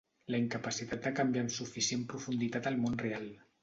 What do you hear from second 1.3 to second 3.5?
amb suficient profunditat el món real.